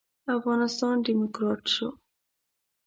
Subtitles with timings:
[0.37, 1.87] افغانستان ډيموکرات شو.